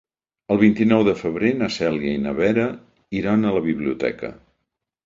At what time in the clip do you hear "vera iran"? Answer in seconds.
2.41-3.45